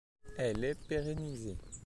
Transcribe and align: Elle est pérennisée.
Elle 0.39 0.63
est 0.63 0.87
pérennisée. 0.87 1.59